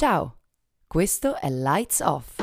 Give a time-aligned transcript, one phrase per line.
[0.00, 0.38] Ciao,
[0.86, 2.39] questo è Lights Off.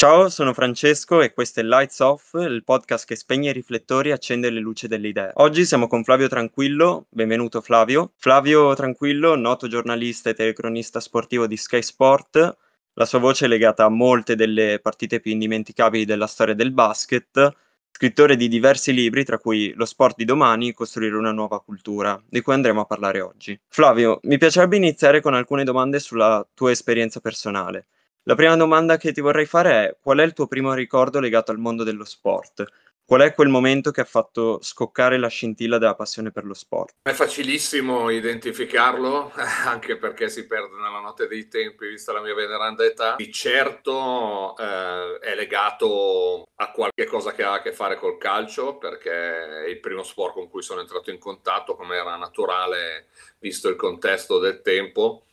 [0.00, 4.12] Ciao, sono Francesco e questo è Lights Off, il podcast che spegne i riflettori e
[4.12, 5.32] accende le luci delle idee.
[5.34, 8.12] Oggi siamo con Flavio Tranquillo, benvenuto Flavio.
[8.16, 12.56] Flavio Tranquillo, noto giornalista e telecronista sportivo di Sky Sport,
[12.94, 17.54] la sua voce è legata a molte delle partite più indimenticabili della storia del basket,
[17.90, 22.40] scrittore di diversi libri, tra cui Lo sport di domani, Costruire una nuova cultura, di
[22.40, 23.60] cui andremo a parlare oggi.
[23.68, 27.84] Flavio, mi piacerebbe iniziare con alcune domande sulla tua esperienza personale.
[28.24, 31.52] La prima domanda che ti vorrei fare è qual è il tuo primo ricordo legato
[31.52, 32.64] al mondo dello sport?
[33.02, 36.96] Qual è quel momento che ha fatto scoccare la scintilla della passione per lo sport?
[37.02, 39.32] È facilissimo identificarlo,
[39.64, 43.16] anche perché si perde nella notte dei tempi, vista la mia veneranda età.
[43.16, 48.76] Di certo eh, è legato a qualche cosa che ha a che fare col calcio,
[48.76, 53.06] perché è il primo sport con cui sono entrato in contatto, come era naturale,
[53.38, 55.24] visto il contesto del tempo.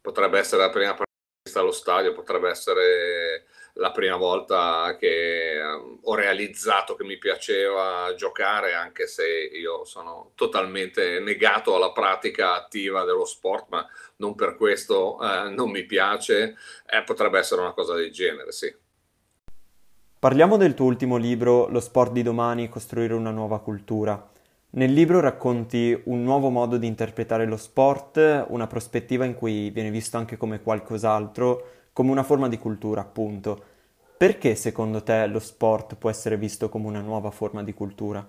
[0.00, 0.94] Potrebbe essere la prima
[1.58, 8.74] allo stadio potrebbe essere la prima volta che ehm, ho realizzato che mi piaceva giocare,
[8.74, 15.18] anche se io sono totalmente negato alla pratica attiva dello sport, ma non per questo
[15.20, 18.72] eh, non mi piace, eh, potrebbe essere una cosa del genere, sì.
[20.18, 24.32] Parliamo del tuo ultimo libro, Lo sport di domani, costruire una nuova cultura.
[24.76, 29.90] Nel libro racconti un nuovo modo di interpretare lo sport, una prospettiva in cui viene
[29.90, 33.64] visto anche come qualcos'altro, come una forma di cultura, appunto.
[34.16, 38.28] Perché secondo te lo sport può essere visto come una nuova forma di cultura?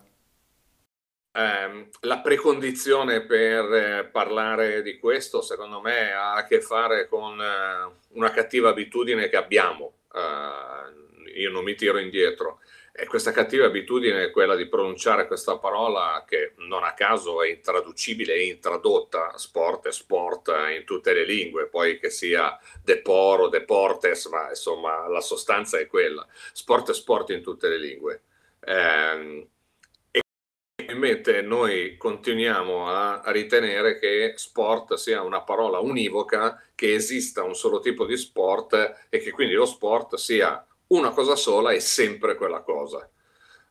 [1.31, 7.41] Eh, la precondizione per eh, parlare di questo, secondo me, ha a che fare con
[7.41, 9.93] eh, una cattiva abitudine che abbiamo.
[10.13, 12.59] Eh, io non mi tiro indietro
[12.97, 17.49] e questa cattiva abitudine è quella di pronunciare questa parola che non a caso è
[17.49, 24.27] intraducibile e intradotta, sport e sport in tutte le lingue, poi che sia deporo, deportes,
[24.27, 28.21] ma insomma la sostanza è quella, sport e sport in tutte le lingue.
[28.61, 29.47] Eh,
[30.11, 30.21] e
[30.93, 37.79] invece noi continuiamo a ritenere che sport sia una parola univoca, che esista un solo
[37.79, 42.61] tipo di sport e che quindi lo sport sia una cosa sola è sempre quella
[42.61, 43.09] cosa.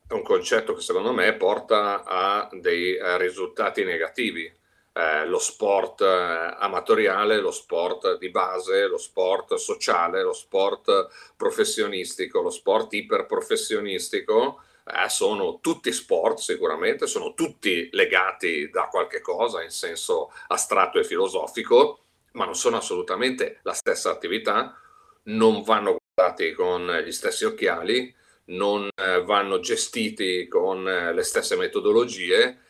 [0.07, 4.53] È un concetto che secondo me porta a dei eh, risultati negativi.
[4.97, 12.41] Eh, lo sport eh, amatoriale, lo sport di base, lo sport sociale, lo sport professionistico,
[12.43, 19.71] lo sport iperprofessionistico, eh, sono tutti sport sicuramente, sono tutti legati da qualche cosa in
[19.71, 22.01] senso astratto e filosofico,
[22.33, 24.79] ma non sono assolutamente la stessa attività,
[25.25, 28.15] non vanno guardati con gli stessi occhiali,
[28.47, 32.61] non eh, vanno gestiti con eh, le stesse metodologie,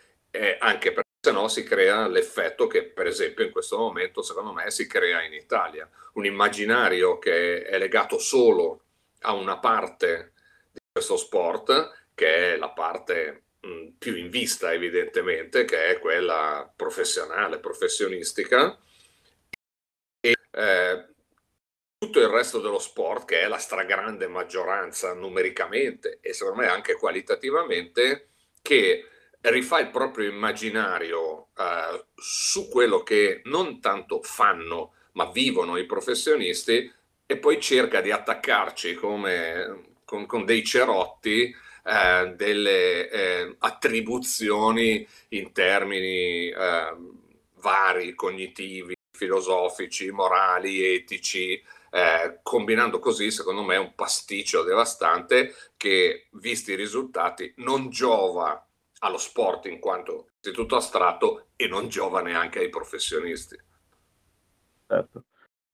[0.59, 4.69] anche perché se no si crea l'effetto che per esempio in questo momento secondo me
[4.73, 8.83] si crea in Italia, un immaginario che è legato solo
[9.21, 10.33] a una parte
[10.73, 16.69] di questo sport, che è la parte mh, più in vista evidentemente, che è quella
[16.75, 18.77] professionale, professionistica.
[20.19, 21.14] E, eh,
[22.05, 26.97] tutto il resto dello sport, che è la stragrande maggioranza numericamente e secondo me anche
[26.97, 28.29] qualitativamente,
[28.61, 29.09] che
[29.41, 36.93] rifà il proprio immaginario eh, su quello che non tanto fanno, ma vivono i professionisti
[37.25, 41.55] e poi cerca di attaccarci come, con, con dei cerotti
[41.85, 46.97] eh, delle eh, attribuzioni in termini eh,
[47.61, 51.63] vari, cognitivi, filosofici, morali, etici,
[51.95, 58.69] eh, combinando così, secondo me, un pasticcio devastante che, visti i risultati, non giova
[58.99, 63.57] allo sport in quanto istituto astratto e non giova neanche ai professionisti.
[64.89, 65.25] Certo.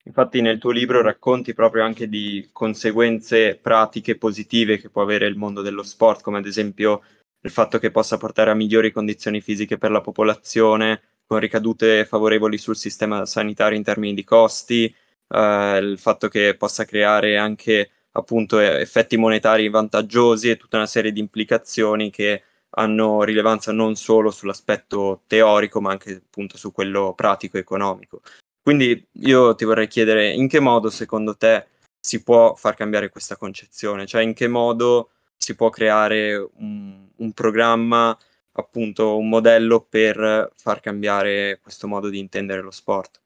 [0.04, 5.38] Infatti nel tuo libro racconti proprio anche di conseguenze pratiche positive che può avere il
[5.38, 7.02] mondo dello sport, come ad esempio
[7.40, 12.58] il fatto che possa portare a migliori condizioni fisiche per la popolazione, con ricadute favorevoli
[12.58, 14.94] sul sistema sanitario in termini di costi,
[15.30, 21.12] eh, il fatto che possa creare anche appunto effetti monetari vantaggiosi e tutta una serie
[21.12, 27.58] di implicazioni che hanno rilevanza non solo sull'aspetto teorico ma anche appunto su quello pratico
[27.58, 28.20] economico.
[28.62, 31.66] Quindi io ti vorrei chiedere in che modo secondo te
[32.00, 37.32] si può far cambiare questa concezione, cioè in che modo si può creare un, un
[37.32, 38.16] programma,
[38.52, 43.20] appunto un modello per far cambiare questo modo di intendere lo sport.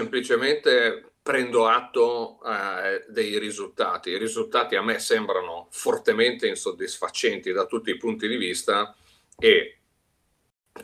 [0.00, 4.10] Semplicemente prendo atto eh, dei risultati.
[4.10, 8.94] I risultati a me sembrano fortemente insoddisfacenti da tutti i punti di vista
[9.38, 9.76] e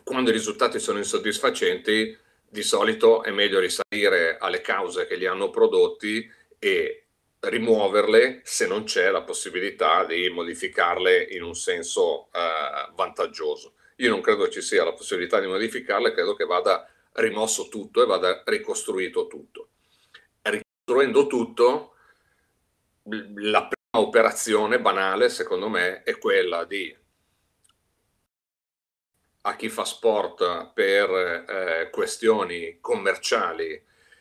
[0.04, 2.16] quando i risultati sono insoddisfacenti
[2.48, 7.04] di solito è meglio risalire alle cause che li hanno prodotti e
[7.40, 13.72] rimuoverle se non c'è la possibilità di modificarle in un senso eh, vantaggioso.
[13.96, 16.86] Io non credo ci sia la possibilità di modificarle, credo che vada
[17.16, 19.68] rimosso tutto e vada ricostruito tutto.
[20.42, 21.94] Ricostruendo tutto,
[23.04, 26.94] la prima operazione banale, secondo me, è quella di
[29.46, 31.08] a chi fa sport per
[31.48, 33.80] eh, questioni commerciali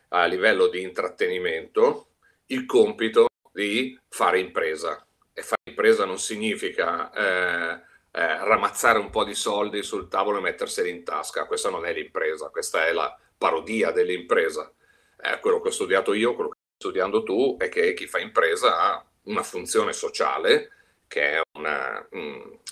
[0.09, 2.09] a livello di intrattenimento
[2.47, 5.03] il compito di fare impresa.
[5.33, 7.81] E fare impresa non significa eh,
[8.17, 11.45] eh, ramazzare un po' di soldi sul tavolo e metterseli in tasca.
[11.45, 14.71] Questa non è l'impresa, questa è la parodia dell'impresa.
[15.21, 18.19] Eh, quello che ho studiato io, quello che stai studiando tu, è che chi fa
[18.19, 20.71] impresa ha una funzione sociale,
[21.07, 22.07] che è una,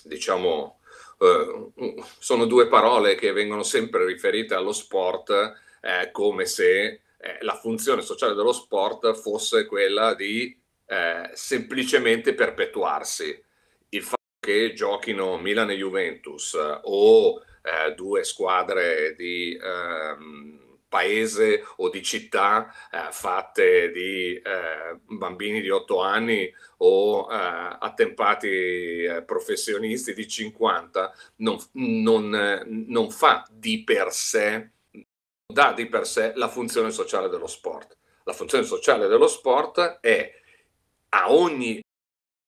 [0.03, 0.79] diciamo,
[1.19, 1.71] eh,
[2.19, 5.29] sono due parole che vengono sempre riferite allo sport
[5.81, 13.43] eh, come se eh, la funzione sociale dello sport fosse quella di eh, semplicemente perpetuarsi.
[13.89, 20.59] Il fatto che giochino Milan e Juventus o eh, due squadre di ehm,
[20.89, 29.03] paese o di città eh, fatte di eh, bambini di 8 anni o eh, attempati
[29.03, 34.71] eh, professionisti di 50 non, non, non fa di per sé
[35.45, 37.97] dà di per sé la funzione sociale dello sport.
[38.25, 40.41] La funzione sociale dello sport è
[41.09, 41.81] a ogni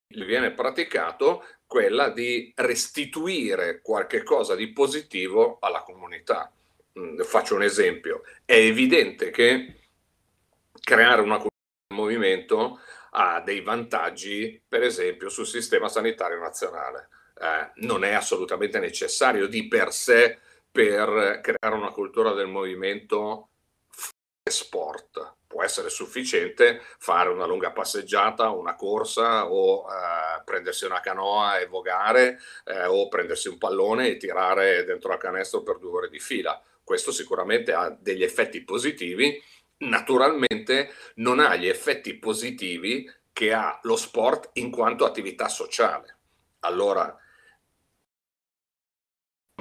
[0.08, 6.50] viene praticato quella di restituire qualche cosa di positivo alla comunità.
[6.98, 8.22] Mm, faccio un esempio.
[8.44, 9.80] È evidente che
[10.80, 11.54] creare una cultura
[11.88, 12.80] del movimento
[13.10, 17.08] ha dei vantaggi, per esempio, sul sistema sanitario nazionale.
[17.38, 20.38] Eh, non è assolutamente necessario di per sé
[20.70, 23.48] per creare una cultura del movimento
[24.42, 25.35] sport.
[25.46, 31.66] Può essere sufficiente fare una lunga passeggiata, una corsa o eh, prendersi una canoa e
[31.66, 36.18] vogare eh, o prendersi un pallone e tirare dentro la canestro per due ore di
[36.18, 36.60] fila.
[36.82, 39.42] Questo sicuramente ha degli effetti positivi,
[39.78, 46.16] naturalmente non ha gli effetti positivi che ha lo sport in quanto attività sociale.
[46.60, 47.16] Allora,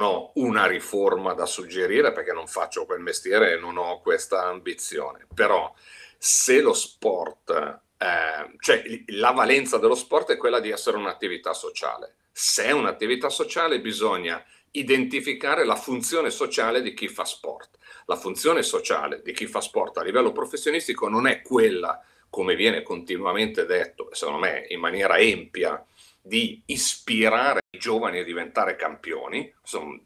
[0.02, 5.26] ho una riforma da suggerire perché non faccio quel mestiere e non ho questa ambizione,
[5.34, 5.74] però
[6.18, 12.16] se lo sport, eh, cioè la valenza dello sport è quella di essere un'attività sociale.
[12.32, 17.78] Se è un'attività sociale bisogna identificare la funzione sociale di chi fa sport.
[18.08, 22.84] La funzione sociale di chi fa sport a livello professionistico non è quella, come viene
[22.84, 25.82] continuamente detto, secondo me in maniera empia,
[26.26, 29.54] di ispirare i giovani a diventare campioni.
[29.62, 30.00] Insomma,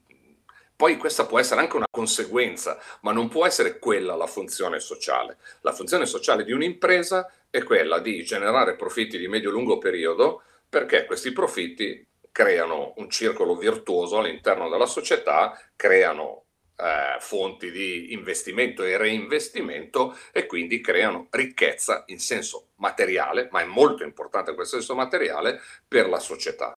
[0.75, 5.37] poi questa può essere anche una conseguenza, ma non può essere quella la funzione sociale.
[5.61, 11.31] La funzione sociale di un'impresa è quella di generare profitti di medio-lungo periodo perché questi
[11.31, 16.45] profitti creano un circolo virtuoso all'interno della società, creano
[16.79, 23.65] eh, fonti di investimento e reinvestimento e quindi creano ricchezza in senso materiale, ma è
[23.65, 26.71] molto importante questo senso materiale, per la società.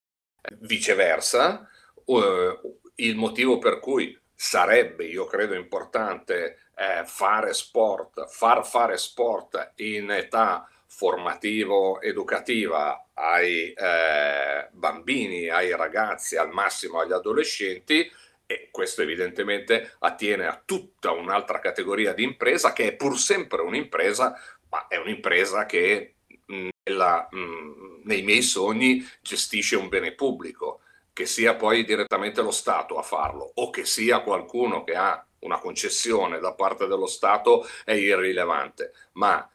[0.59, 1.69] Viceversa,
[2.05, 2.61] eh,
[2.97, 10.11] il motivo per cui sarebbe, io credo, importante eh, fare sport, far fare sport in
[10.11, 18.11] età formativo-educativa ai eh, bambini, ai ragazzi, al massimo agli adolescenti,
[18.53, 24.39] e questo evidentemente attiene a tutta un'altra categoria di impresa che è pur sempre un'impresa,
[24.69, 26.17] ma è un'impresa che
[26.47, 30.81] nella, mh, nei miei sogni gestisce un bene pubblico,
[31.15, 35.59] che sia poi direttamente lo Stato a farlo o che sia qualcuno che ha una
[35.59, 39.49] concessione da parte dello Stato è irrilevante, ma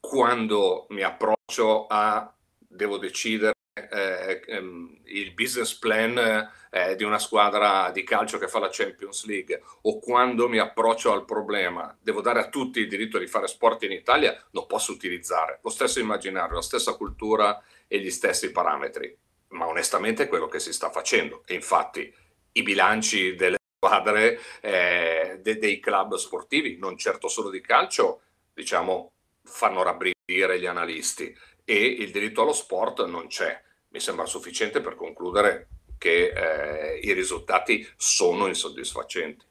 [0.00, 7.90] quando mi approccio a devo decidere eh, ehm, il business plan eh, di una squadra
[7.90, 12.40] di calcio che fa la Champions League o quando mi approccio al problema, devo dare
[12.40, 16.54] a tutti il diritto di fare sport in Italia, lo posso utilizzare, lo stesso immaginario,
[16.54, 19.16] la stessa cultura e gli stessi parametri,
[19.48, 21.42] ma onestamente è quello che si sta facendo.
[21.44, 22.12] E infatti
[22.52, 28.20] i bilanci delle squadre eh, de- dei club sportivi, non certo solo di calcio,
[28.54, 29.10] diciamo,
[29.42, 31.36] fanno rabbrividire gli analisti.
[31.64, 33.60] E il diritto allo sport non c'è.
[33.88, 35.68] Mi sembra sufficiente per concludere
[36.00, 39.44] che eh, i risultati sono insoddisfacenti.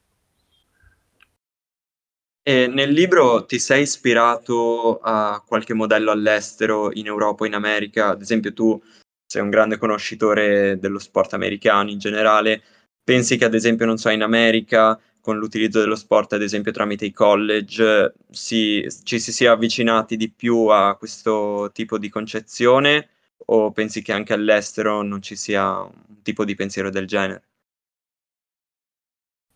[2.42, 8.08] E nel libro ti sei ispirato a qualche modello all'estero, in Europa in America?
[8.08, 8.82] Ad esempio, tu
[9.28, 12.64] sei un grande conoscitore dello sport americano in generale.
[13.04, 17.06] Pensi che, ad esempio, non so, in America, con l'utilizzo dello sport, ad esempio, tramite
[17.06, 23.10] i college, si, ci si sia avvicinati di più a questo tipo di concezione?
[23.46, 27.44] O pensi che anche all'estero non ci sia un tipo di pensiero del genere?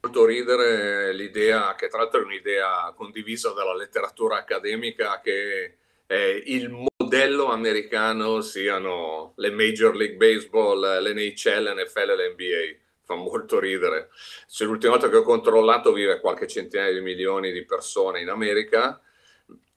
[0.03, 6.69] molto ridere l'idea, che tra l'altro è un'idea condivisa dalla letteratura accademica, che eh, il
[6.69, 12.81] modello americano siano le Major League Baseball, l'NHL, l'NFL e l'NBA.
[13.05, 14.09] Fa molto ridere.
[14.47, 19.01] Cioè, l'ultima volta che ho controllato vive qualche centinaia di milioni di persone in America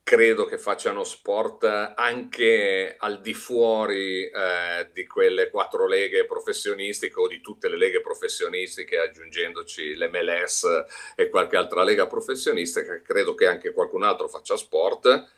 [0.07, 7.27] credo che facciano sport anche al di fuori eh, di quelle quattro leghe professionistiche o
[7.27, 10.85] di tutte le leghe professionistiche, aggiungendoci l'MLS
[11.17, 15.29] e qualche altra lega professionistica, credo che anche qualcun altro faccia sport,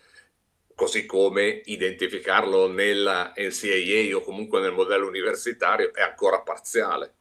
[0.74, 7.14] così come identificarlo nella NCAA o comunque nel modello universitario è ancora parziale.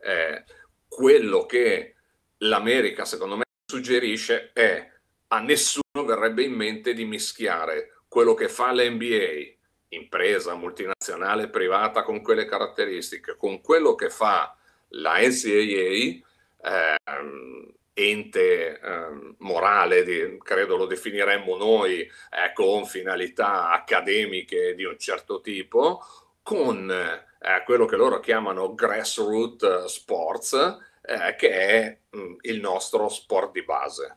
[0.00, 0.44] Eh,
[0.86, 1.96] quello che
[2.38, 4.88] l'America, secondo me, suggerisce è
[5.26, 12.22] a nessuno verrebbe in mente di mischiare quello che fa l'NBA, impresa multinazionale privata con
[12.22, 14.56] quelle caratteristiche, con quello che fa
[14.88, 16.20] la NCAA,
[16.62, 24.98] ehm, ente ehm, morale, di, credo lo definiremmo noi, eh, con finalità accademiche di un
[24.98, 26.02] certo tipo,
[26.42, 30.54] con eh, quello che loro chiamano grassroots sports,
[31.02, 34.16] eh, che è mh, mm, il nostro sport di base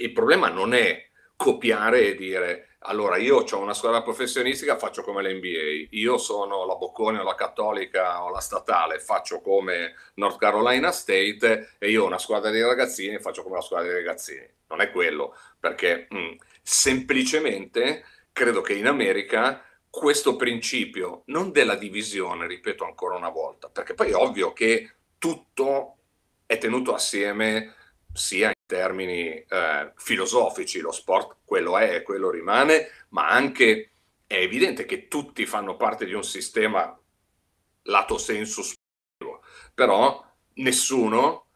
[0.00, 5.22] il problema non è copiare e dire allora io ho una squadra professionistica, faccio come
[5.22, 10.90] l'NBA, io sono la Boccone o la Cattolica o la Statale, faccio come North Carolina
[10.90, 14.48] State e io ho una squadra di ragazzini faccio come la squadra dei ragazzini.
[14.68, 21.74] Non è quello, perché mh, mm, semplicemente credo che in America questo principio, non della
[21.74, 25.96] divisione, ripeto ancora una volta, perché poi è ovvio che tutto
[26.46, 27.74] è tenuto assieme
[28.12, 33.90] sia in termini eh, filosofici, lo sport quello è e quello rimane, ma anche
[34.28, 36.96] è evidente che tutti fanno parte di un sistema
[37.82, 39.42] lato senso sportivo,
[39.74, 40.24] però
[40.54, 41.46] nessuno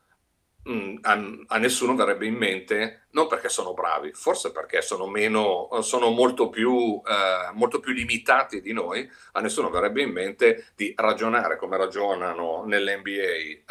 [0.66, 1.12] Mm, a,
[1.48, 6.48] a, nessuno verrebbe in mente, non perché sono bravi, forse perché sono, meno, sono molto,
[6.48, 11.76] più, eh, molto più limitati di noi, a nessuno verrebbe in mente di ragionare come
[11.76, 13.62] ragionano nell'NBA eh,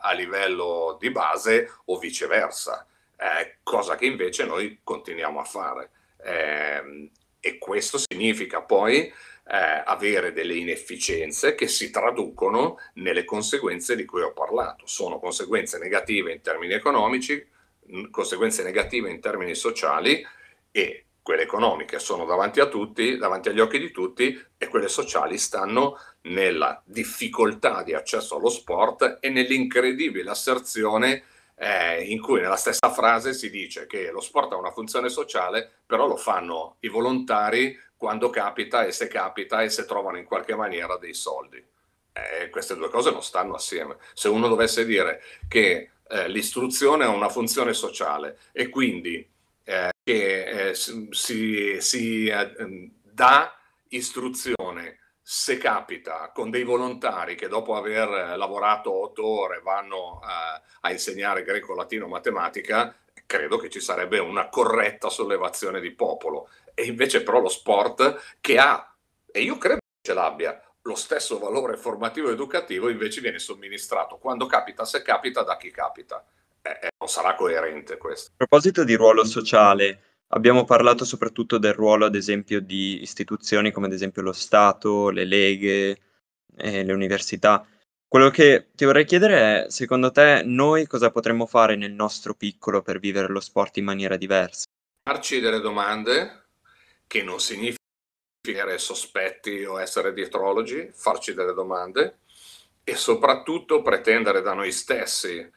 [0.00, 2.84] a livello di base o viceversa,
[3.16, 5.90] eh, cosa che invece noi continuiamo a fare.
[6.24, 7.10] Eh,
[7.44, 9.12] e questo significa poi eh,
[9.84, 14.86] avere delle inefficienze che si traducono nelle conseguenze di cui ho parlato.
[14.86, 17.44] Sono conseguenze negative in termini economici,
[18.12, 20.24] conseguenze negative in termini sociali
[20.70, 25.36] e quelle economiche sono davanti a tutti, davanti agli occhi di tutti e quelle sociali
[25.36, 32.90] stanno nella difficoltà di accesso allo sport e nell'incredibile asserzione eh, in cui nella stessa
[32.90, 37.78] frase si dice che lo sport ha una funzione sociale, però lo fanno i volontari
[37.96, 41.64] quando capita e se capita e se trovano in qualche maniera dei soldi.
[42.12, 43.96] Eh, queste due cose non stanno assieme.
[44.12, 49.26] Se uno dovesse dire che eh, l'istruzione ha una funzione sociale e quindi
[49.64, 53.56] eh, che eh, si, si eh, dà
[53.88, 54.98] istruzione
[55.34, 60.90] se capita con dei volontari che dopo aver lavorato otto ore vanno a, eh, a
[60.92, 67.22] insegnare greco, latino, matematica, credo che ci sarebbe una corretta sollevazione di popolo e invece
[67.22, 68.94] però lo sport che ha,
[69.32, 74.18] e io credo che ce l'abbia, lo stesso valore formativo ed educativo invece viene somministrato
[74.18, 76.22] quando capita, se capita, da chi capita.
[76.60, 78.32] Eh, eh, non sarà coerente questo.
[78.32, 83.86] A proposito di ruolo sociale, abbiamo parlato soprattutto del ruolo, ad esempio, di istituzioni come
[83.86, 86.00] ad esempio lo Stato, le leghe,
[86.56, 87.66] eh, le università.
[88.06, 92.82] Quello che ti vorrei chiedere è, secondo te, noi cosa potremmo fare nel nostro piccolo
[92.82, 94.66] per vivere lo sport in maniera diversa?
[95.02, 96.44] Farci delle domande,
[97.06, 97.80] che non significa
[98.42, 102.18] essere sospetti o essere dietrologi, farci delle domande
[102.84, 105.48] e soprattutto pretendere da noi stessi,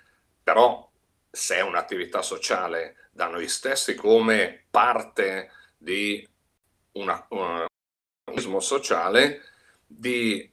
[0.44, 0.88] però
[1.36, 6.26] se è un'attività sociale, da noi stessi come parte di
[6.94, 9.42] un organismo sociale,
[9.86, 10.50] di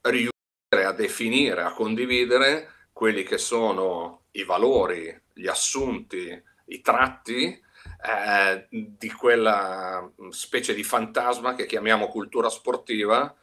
[0.00, 8.66] riuscire a definire, a condividere quelli che sono i valori, gli assunti, i tratti eh,
[8.70, 13.34] di quella specie di fantasma che chiamiamo cultura sportiva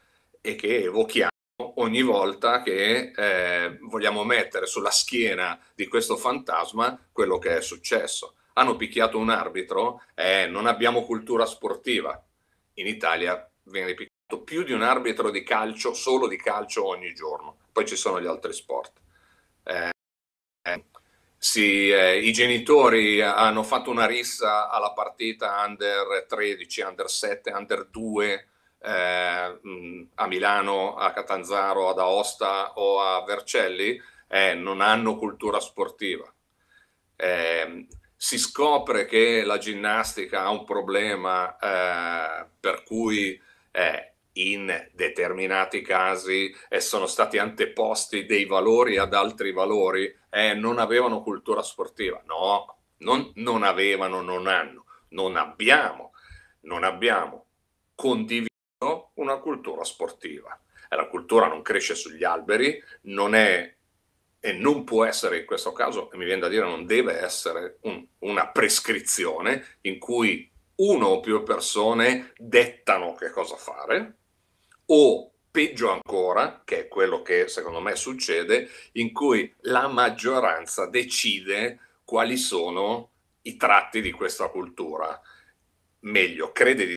[0.42, 1.31] e che evochiamo
[1.76, 8.36] ogni volta che eh, vogliamo mettere sulla schiena di questo fantasma quello che è successo.
[8.54, 12.22] Hanno picchiato un arbitro, eh, non abbiamo cultura sportiva.
[12.76, 17.58] In Italia viene picchiato più di un arbitro di calcio, solo di calcio ogni giorno.
[17.72, 19.00] Poi ci sono gli altri sport.
[19.64, 19.90] Eh,
[21.44, 27.88] sì, eh, I genitori hanno fatto una rissa alla partita under 13, under 7, under
[27.90, 28.48] 2
[28.84, 36.32] eh, a Milano, a Catanzaro, ad Aosta o a Vercelli, eh, non hanno cultura sportiva.
[37.16, 43.40] Eh, si scopre che la ginnastica ha un problema eh, per cui
[43.72, 50.80] eh, in determinati casi eh, sono stati anteposti dei valori ad altri valori, eh, non
[50.80, 52.22] avevano cultura sportiva.
[52.26, 56.14] No, non, non avevano, non hanno, non abbiamo,
[56.62, 57.46] non abbiamo
[57.96, 58.51] condiviso
[59.16, 60.60] una cultura sportiva.
[60.90, 63.76] E la cultura non cresce sugli alberi, non è
[64.44, 68.04] e non può essere in questo caso, mi viene da dire non deve essere un,
[68.20, 74.16] una prescrizione in cui uno o più persone dettano che cosa fare,
[74.88, 81.80] o peggio ancora, che è quello che secondo me succede, in cui la maggioranza decide
[82.04, 83.12] quali sono
[83.44, 85.22] i tratti di questa cultura.
[86.00, 86.96] Meglio, crede di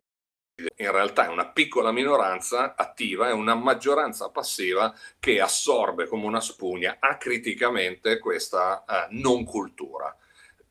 [0.57, 6.41] in realtà è una piccola minoranza attiva e una maggioranza passiva che assorbe come una
[6.41, 10.17] spugna acriticamente questa eh, non cultura.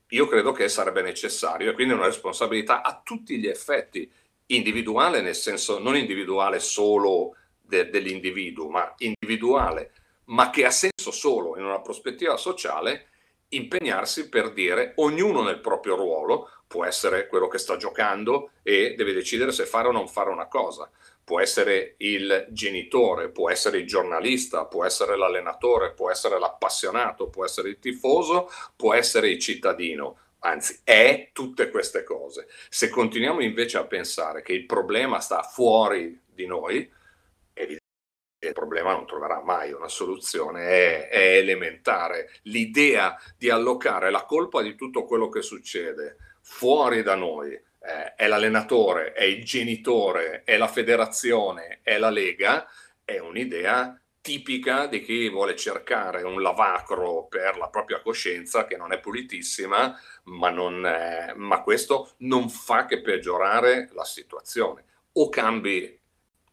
[0.08, 4.10] Io credo che sarebbe necessario e quindi una responsabilità a tutti gli effetti
[4.46, 9.92] individuale, nel senso non individuale solo de- dell'individuo, ma individuale,
[10.26, 13.08] ma che ha senso solo in una prospettiva sociale,
[13.56, 19.12] impegnarsi per dire ognuno nel proprio ruolo, può essere quello che sta giocando e deve
[19.12, 20.90] decidere se fare o non fare una cosa,
[21.22, 27.44] può essere il genitore, può essere il giornalista, può essere l'allenatore, può essere l'appassionato, può
[27.44, 32.48] essere il tifoso, può essere il cittadino anzi è tutte queste cose.
[32.68, 36.90] Se continuiamo invece a pensare che il problema sta fuori di noi,
[38.48, 42.30] il problema non troverà mai una soluzione, è, è elementare.
[42.42, 48.26] L'idea di allocare la colpa di tutto quello che succede fuori da noi, eh, è
[48.26, 52.66] l'allenatore, è il genitore, è la federazione, è la lega,
[53.04, 58.90] è un'idea tipica di chi vuole cercare un lavacro per la propria coscienza che non
[58.90, 64.84] è pulitissima, ma, non è, ma questo non fa che peggiorare la situazione.
[65.12, 66.00] O cambi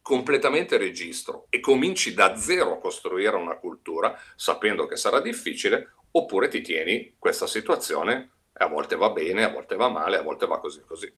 [0.01, 6.47] completamente registro e cominci da zero a costruire una cultura sapendo che sarà difficile, oppure
[6.47, 10.47] ti tieni questa situazione e a volte va bene, a volte va male, a volte
[10.47, 11.13] va così così.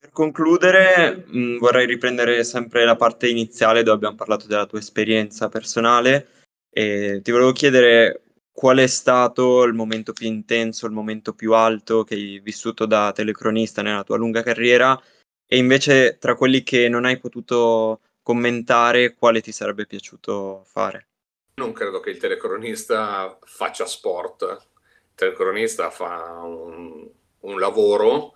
[0.00, 4.78] Per concludere, mh, mm, vorrei riprendere sempre la parte iniziale dove abbiamo parlato della tua
[4.78, 6.28] esperienza personale
[6.70, 12.04] e ti volevo chiedere qual è stato il momento più intenso, il momento più alto
[12.04, 15.00] che hai vissuto da telecronista nella tua lunga carriera
[15.46, 21.06] e invece tra quelli che non hai potuto commentare, quale ti sarebbe piaciuto fare?
[21.54, 27.10] Non credo che il telecronista faccia sport, il telecronista fa un,
[27.40, 28.34] un lavoro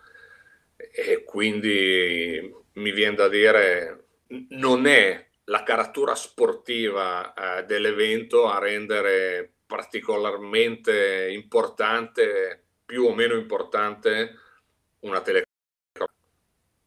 [0.76, 4.04] e quindi mi viene da dire
[4.48, 14.38] non è la caratura sportiva eh, dell'evento a rendere particolarmente importante, più o meno importante,
[15.00, 15.50] una telecronaca.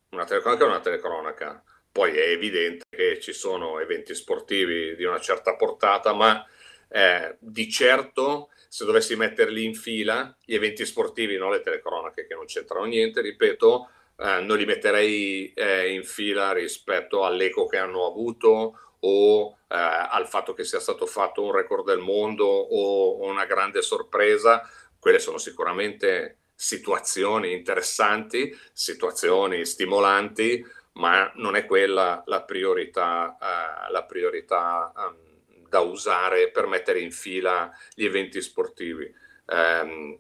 [0.10, 1.63] Una telecronaca è una telecronaca.
[1.96, 6.46] Poi è evidente che ci sono eventi sportivi di una certa portata, ma
[6.90, 12.34] eh, di certo se dovessi metterli in fila, gli eventi sportivi, non le telecronache che
[12.34, 18.06] non c'entrano niente, ripeto, eh, non li metterei eh, in fila rispetto all'eco che hanno
[18.06, 23.46] avuto o eh, al fatto che sia stato fatto un record del mondo o una
[23.46, 24.70] grande sorpresa.
[25.00, 34.04] Quelle sono sicuramente situazioni interessanti, situazioni stimolanti, ma non è quella la priorità, eh, la
[34.04, 39.14] priorità um, da usare per mettere in fila gli eventi sportivi.
[39.48, 40.20] Um,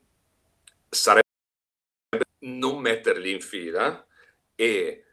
[0.89, 1.23] sarebbe
[2.39, 4.05] non metterli in fila
[4.55, 5.05] e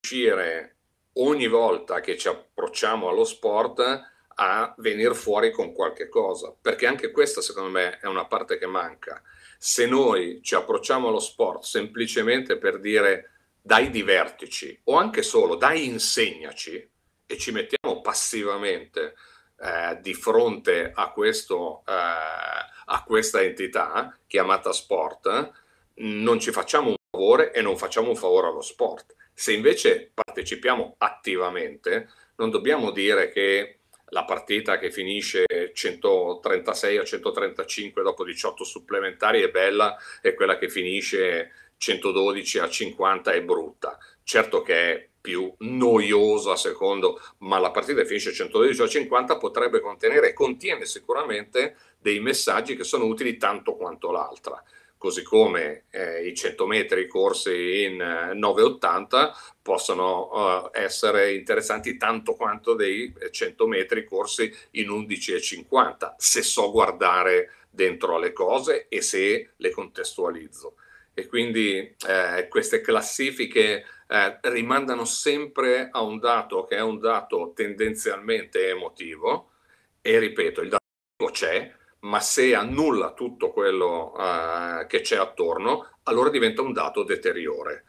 [0.00, 0.76] riuscire
[1.14, 7.10] ogni volta che ci approcciamo allo sport a venire fuori con qualche cosa, perché anche
[7.10, 9.22] questa secondo me è una parte che manca.
[9.58, 13.33] Se noi ci approcciamo allo sport semplicemente per dire
[13.66, 16.90] dai divertici o anche solo dai insegnaci
[17.24, 19.14] e ci mettiamo passivamente
[19.58, 25.50] eh, di fronte a, questo, eh, a questa entità chiamata sport,
[25.94, 29.14] non ci facciamo un favore e non facciamo un favore allo sport.
[29.32, 38.02] Se invece partecipiamo attivamente, non dobbiamo dire che la partita che finisce 136 a 135
[38.02, 43.98] dopo 18 supplementari è bella e quella che finisce 112 a 50 è brutta.
[44.22, 50.30] Certo che è più noiosa secondo, ma la partita finisce 112 a 50 potrebbe contenere
[50.30, 54.62] e contiene sicuramente dei messaggi che sono utili tanto quanto l'altra
[55.04, 62.32] così come eh, i 100 metri corsi in eh, 9,80 possono eh, essere interessanti tanto
[62.32, 69.50] quanto dei 100 metri corsi in 11,50 se so guardare dentro le cose e se
[69.54, 70.76] le contestualizzo.
[71.14, 77.52] E quindi eh, queste classifiche eh, rimandano sempre a un dato che è un dato
[77.54, 79.52] tendenzialmente emotivo
[80.00, 86.28] e ripeto, il dato c'è, ma se annulla tutto quello uh, che c'è attorno, allora
[86.28, 87.84] diventa un dato deteriore.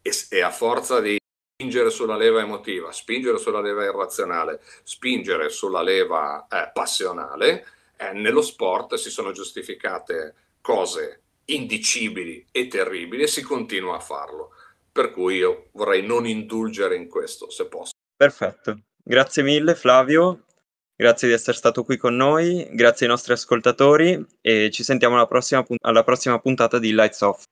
[0.00, 1.18] E, e, a forza di
[1.52, 8.42] spingere sulla leva emotiva, spingere sulla leva irrazionale, spingere sulla leva eh, passionale, eh, nello
[8.42, 14.50] sport si sono giustificate cose indicibili e terribili e si continua a farlo.
[14.90, 17.92] Per cui io vorrei non indulgere in questo, se posso.
[18.16, 18.78] Perfetto.
[19.02, 20.46] Grazie mille Flavio.
[20.98, 25.26] Grazie di essere stato qui con noi, grazie ai nostri ascoltatori e ci sentiamo alla
[25.26, 27.42] prossima, alla prossima puntata di Lights Off.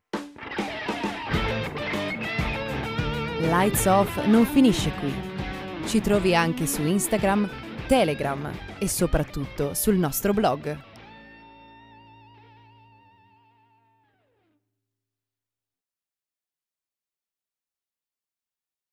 [3.40, 5.12] Lights Off non finisce qui.
[5.87, 10.92] Ci trovi anche su Instagram, Telegram e soprattutto sul nostro blog